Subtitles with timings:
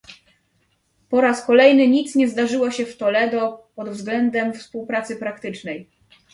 [1.09, 5.89] Po raz kolejny nic nie zdarzyło się w Toledo pod względem współpracy praktycznej